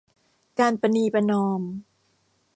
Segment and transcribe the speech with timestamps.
[0.59, 1.61] การประนีประนอม